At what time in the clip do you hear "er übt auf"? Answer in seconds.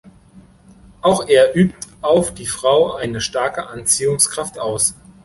1.27-2.33